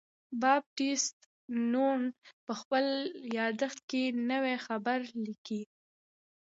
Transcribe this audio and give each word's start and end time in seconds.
بابټیست 0.41 1.17
نون 1.71 2.01
په 2.45 2.53
خپل 2.59 2.85
بل 3.01 3.35
یادښت 3.37 3.79
کې 3.89 4.03
نوی 4.29 4.55
خبر 4.65 4.99
لیکي. 5.25 5.61